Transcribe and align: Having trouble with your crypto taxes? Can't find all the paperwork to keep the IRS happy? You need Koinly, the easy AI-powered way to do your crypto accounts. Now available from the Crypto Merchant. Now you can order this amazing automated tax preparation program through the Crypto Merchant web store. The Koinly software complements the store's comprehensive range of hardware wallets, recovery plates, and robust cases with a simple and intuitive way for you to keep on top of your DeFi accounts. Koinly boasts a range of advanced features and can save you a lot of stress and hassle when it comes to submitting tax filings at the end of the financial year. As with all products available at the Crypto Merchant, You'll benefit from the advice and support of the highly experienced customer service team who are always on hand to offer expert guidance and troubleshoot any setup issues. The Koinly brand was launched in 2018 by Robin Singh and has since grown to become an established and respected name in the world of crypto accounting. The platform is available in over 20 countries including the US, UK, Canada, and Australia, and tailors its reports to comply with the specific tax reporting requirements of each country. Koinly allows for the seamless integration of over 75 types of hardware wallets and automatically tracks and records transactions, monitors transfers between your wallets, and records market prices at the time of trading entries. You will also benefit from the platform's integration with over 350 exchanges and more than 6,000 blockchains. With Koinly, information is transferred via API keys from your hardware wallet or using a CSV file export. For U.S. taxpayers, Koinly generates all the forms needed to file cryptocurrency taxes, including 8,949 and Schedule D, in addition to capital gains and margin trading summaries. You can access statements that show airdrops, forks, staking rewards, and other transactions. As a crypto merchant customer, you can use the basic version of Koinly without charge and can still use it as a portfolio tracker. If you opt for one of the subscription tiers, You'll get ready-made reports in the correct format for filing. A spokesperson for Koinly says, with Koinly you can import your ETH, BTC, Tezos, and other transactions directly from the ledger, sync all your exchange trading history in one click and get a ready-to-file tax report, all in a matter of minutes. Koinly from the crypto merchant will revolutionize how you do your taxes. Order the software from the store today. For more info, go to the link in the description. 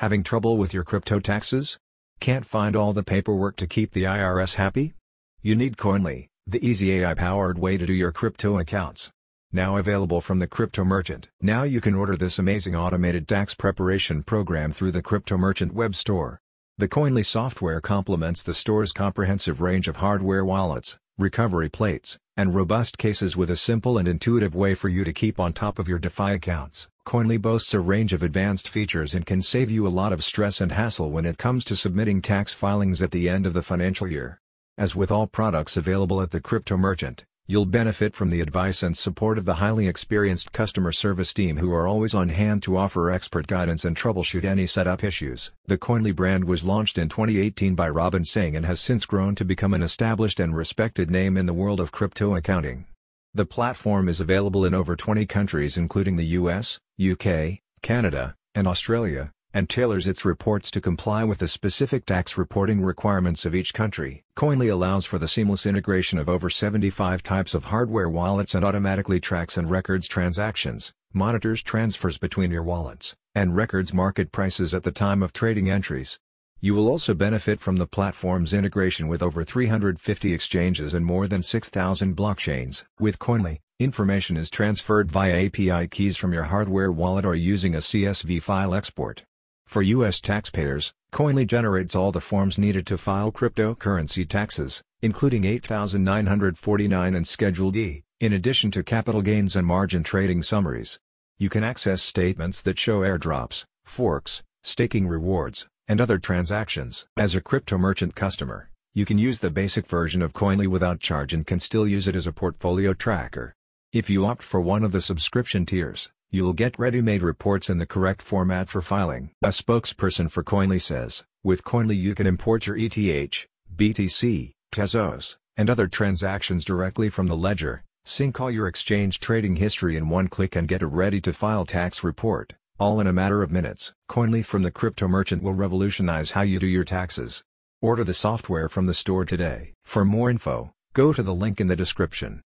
Having 0.00 0.22
trouble 0.22 0.56
with 0.56 0.72
your 0.72 0.82
crypto 0.82 1.20
taxes? 1.20 1.78
Can't 2.20 2.46
find 2.46 2.74
all 2.74 2.94
the 2.94 3.02
paperwork 3.02 3.56
to 3.56 3.66
keep 3.66 3.92
the 3.92 4.04
IRS 4.04 4.54
happy? 4.54 4.94
You 5.42 5.54
need 5.54 5.76
Koinly, 5.76 6.28
the 6.46 6.66
easy 6.66 6.92
AI-powered 6.92 7.58
way 7.58 7.76
to 7.76 7.84
do 7.84 7.92
your 7.92 8.10
crypto 8.10 8.58
accounts. 8.58 9.10
Now 9.52 9.76
available 9.76 10.22
from 10.22 10.38
the 10.38 10.46
Crypto 10.46 10.84
Merchant. 10.84 11.28
Now 11.42 11.64
you 11.64 11.82
can 11.82 11.94
order 11.94 12.16
this 12.16 12.38
amazing 12.38 12.74
automated 12.74 13.28
tax 13.28 13.52
preparation 13.52 14.22
program 14.22 14.72
through 14.72 14.92
the 14.92 15.02
Crypto 15.02 15.36
Merchant 15.36 15.74
web 15.74 15.94
store. 15.94 16.40
The 16.78 16.88
Koinly 16.88 17.26
software 17.26 17.82
complements 17.82 18.42
the 18.42 18.54
store's 18.54 18.92
comprehensive 18.92 19.60
range 19.60 19.86
of 19.86 19.96
hardware 19.96 20.46
wallets, 20.46 20.96
recovery 21.18 21.68
plates, 21.68 22.18
and 22.40 22.54
robust 22.54 22.96
cases 22.96 23.36
with 23.36 23.50
a 23.50 23.56
simple 23.56 23.98
and 23.98 24.08
intuitive 24.08 24.54
way 24.54 24.74
for 24.74 24.88
you 24.88 25.04
to 25.04 25.12
keep 25.12 25.38
on 25.38 25.52
top 25.52 25.78
of 25.78 25.86
your 25.86 25.98
DeFi 25.98 26.32
accounts. 26.32 26.88
Koinly 27.06 27.38
boasts 27.38 27.74
a 27.74 27.80
range 27.80 28.14
of 28.14 28.22
advanced 28.22 28.66
features 28.66 29.14
and 29.14 29.26
can 29.26 29.42
save 29.42 29.70
you 29.70 29.86
a 29.86 29.88
lot 29.88 30.10
of 30.10 30.24
stress 30.24 30.58
and 30.58 30.72
hassle 30.72 31.10
when 31.10 31.26
it 31.26 31.36
comes 31.36 31.64
to 31.66 31.76
submitting 31.76 32.22
tax 32.22 32.54
filings 32.54 33.02
at 33.02 33.10
the 33.10 33.28
end 33.28 33.46
of 33.46 33.52
the 33.52 33.62
financial 33.62 34.10
year. 34.10 34.40
As 34.78 34.96
with 34.96 35.10
all 35.10 35.26
products 35.26 35.76
available 35.76 36.22
at 36.22 36.30
the 36.30 36.40
Crypto 36.40 36.78
Merchant, 36.78 37.26
You'll 37.50 37.66
benefit 37.66 38.14
from 38.14 38.30
the 38.30 38.42
advice 38.42 38.80
and 38.84 38.96
support 38.96 39.36
of 39.36 39.44
the 39.44 39.54
highly 39.54 39.88
experienced 39.88 40.52
customer 40.52 40.92
service 40.92 41.34
team 41.34 41.56
who 41.56 41.72
are 41.72 41.84
always 41.84 42.14
on 42.14 42.28
hand 42.28 42.62
to 42.62 42.76
offer 42.76 43.10
expert 43.10 43.48
guidance 43.48 43.84
and 43.84 43.96
troubleshoot 43.96 44.44
any 44.44 44.68
setup 44.68 45.02
issues. 45.02 45.50
The 45.66 45.76
Koinly 45.76 46.14
brand 46.14 46.44
was 46.44 46.64
launched 46.64 46.96
in 46.96 47.08
2018 47.08 47.74
by 47.74 47.88
Robin 47.88 48.24
Singh 48.24 48.54
and 48.54 48.66
has 48.66 48.80
since 48.80 49.04
grown 49.04 49.34
to 49.34 49.44
become 49.44 49.74
an 49.74 49.82
established 49.82 50.38
and 50.38 50.54
respected 50.54 51.10
name 51.10 51.36
in 51.36 51.46
the 51.46 51.52
world 51.52 51.80
of 51.80 51.90
crypto 51.90 52.36
accounting. 52.36 52.86
The 53.34 53.46
platform 53.46 54.08
is 54.08 54.20
available 54.20 54.64
in 54.64 54.72
over 54.72 54.94
20 54.94 55.26
countries 55.26 55.76
including 55.76 56.14
the 56.14 56.38
US, 56.38 56.78
UK, 57.04 57.58
Canada, 57.82 58.36
and 58.54 58.68
Australia, 58.68 59.32
and 59.52 59.68
tailors 59.68 60.06
its 60.06 60.24
reports 60.24 60.70
to 60.70 60.80
comply 60.80 61.24
with 61.24 61.38
the 61.38 61.48
specific 61.48 62.06
tax 62.06 62.38
reporting 62.38 62.82
requirements 62.82 63.44
of 63.44 63.54
each 63.54 63.74
country. 63.74 64.22
Koinly 64.36 64.70
allows 64.70 65.06
for 65.06 65.18
the 65.18 65.28
seamless 65.28 65.66
integration 65.66 66.18
of 66.18 66.28
over 66.28 66.48
75 66.48 67.22
types 67.22 67.54
of 67.54 67.66
hardware 67.66 68.08
wallets 68.08 68.54
and 68.54 68.64
automatically 68.64 69.20
tracks 69.20 69.56
and 69.56 69.70
records 69.70 70.06
transactions, 70.06 70.92
monitors 71.12 71.62
transfers 71.62 72.18
between 72.18 72.50
your 72.50 72.62
wallets, 72.62 73.16
and 73.34 73.56
records 73.56 73.92
market 73.92 74.32
prices 74.32 74.72
at 74.72 74.84
the 74.84 74.92
time 74.92 75.22
of 75.22 75.32
trading 75.32 75.68
entries. 75.68 76.18
You 76.62 76.74
will 76.74 76.88
also 76.88 77.14
benefit 77.14 77.58
from 77.58 77.76
the 77.76 77.86
platform's 77.86 78.52
integration 78.52 79.08
with 79.08 79.22
over 79.22 79.44
350 79.44 80.34
exchanges 80.34 80.92
and 80.92 81.06
more 81.06 81.26
than 81.26 81.42
6,000 81.42 82.14
blockchains. 82.14 82.84
With 82.98 83.18
Koinly, 83.18 83.60
information 83.78 84.36
is 84.36 84.50
transferred 84.50 85.10
via 85.10 85.46
API 85.46 85.88
keys 85.88 86.18
from 86.18 86.34
your 86.34 86.44
hardware 86.44 86.92
wallet 86.92 87.24
or 87.24 87.34
using 87.34 87.74
a 87.74 87.78
CSV 87.78 88.42
file 88.42 88.74
export. 88.74 89.22
For 89.70 89.82
U.S. 89.82 90.20
taxpayers, 90.20 90.92
Koinly 91.12 91.46
generates 91.46 91.94
all 91.94 92.10
the 92.10 92.20
forms 92.20 92.58
needed 92.58 92.88
to 92.88 92.98
file 92.98 93.30
cryptocurrency 93.30 94.28
taxes, 94.28 94.82
including 95.00 95.44
8,949 95.44 97.14
and 97.14 97.24
Schedule 97.24 97.70
D, 97.70 98.02
in 98.18 98.32
addition 98.32 98.72
to 98.72 98.82
capital 98.82 99.22
gains 99.22 99.54
and 99.54 99.64
margin 99.64 100.02
trading 100.02 100.42
summaries. 100.42 100.98
You 101.38 101.48
can 101.48 101.62
access 101.62 102.02
statements 102.02 102.62
that 102.62 102.80
show 102.80 103.02
airdrops, 103.02 103.64
forks, 103.84 104.42
staking 104.64 105.06
rewards, 105.06 105.68
and 105.86 106.00
other 106.00 106.18
transactions. 106.18 107.06
As 107.16 107.36
a 107.36 107.40
crypto 107.40 107.78
merchant 107.78 108.16
customer, 108.16 108.70
you 108.92 109.04
can 109.04 109.18
use 109.18 109.38
the 109.38 109.50
basic 109.50 109.86
version 109.86 110.20
of 110.20 110.32
Koinly 110.32 110.66
without 110.66 110.98
charge 110.98 111.32
and 111.32 111.46
can 111.46 111.60
still 111.60 111.86
use 111.86 112.08
it 112.08 112.16
as 112.16 112.26
a 112.26 112.32
portfolio 112.32 112.92
tracker. 112.92 113.54
If 113.92 114.10
you 114.10 114.26
opt 114.26 114.42
for 114.42 114.60
one 114.60 114.82
of 114.82 114.90
the 114.90 115.00
subscription 115.00 115.64
tiers, 115.64 116.10
You'll 116.32 116.52
get 116.52 116.78
ready-made 116.78 117.22
reports 117.22 117.68
in 117.68 117.78
the 117.78 117.86
correct 117.86 118.22
format 118.22 118.68
for 118.68 118.80
filing. 118.80 119.30
A 119.42 119.48
spokesperson 119.48 120.30
for 120.30 120.44
Koinly 120.44 120.80
says, 120.80 121.24
with 121.42 121.64
Koinly 121.64 121.96
you 121.96 122.14
can 122.14 122.28
import 122.28 122.68
your 122.68 122.76
ETH, 122.76 123.48
BTC, 123.74 124.52
Tezos, 124.70 125.38
and 125.56 125.68
other 125.68 125.88
transactions 125.88 126.64
directly 126.64 127.10
from 127.10 127.26
the 127.26 127.36
ledger, 127.36 127.82
sync 128.04 128.40
all 128.40 128.48
your 128.48 128.68
exchange 128.68 129.18
trading 129.18 129.56
history 129.56 129.96
in 129.96 130.08
one 130.08 130.28
click 130.28 130.54
and 130.54 130.68
get 130.68 130.82
a 130.82 130.86
ready-to-file 130.86 131.66
tax 131.66 132.04
report, 132.04 132.52
all 132.78 133.00
in 133.00 133.08
a 133.08 133.12
matter 133.12 133.42
of 133.42 133.50
minutes. 133.50 133.92
Koinly 134.08 134.44
from 134.44 134.62
the 134.62 134.70
crypto 134.70 135.08
merchant 135.08 135.42
will 135.42 135.54
revolutionize 135.54 136.30
how 136.30 136.42
you 136.42 136.60
do 136.60 136.66
your 136.68 136.84
taxes. 136.84 137.42
Order 137.82 138.04
the 138.04 138.14
software 138.14 138.68
from 138.68 138.86
the 138.86 138.94
store 138.94 139.24
today. 139.24 139.72
For 139.82 140.04
more 140.04 140.30
info, 140.30 140.74
go 140.94 141.12
to 141.12 141.24
the 141.24 141.34
link 141.34 141.60
in 141.60 141.66
the 141.66 141.74
description. 141.74 142.42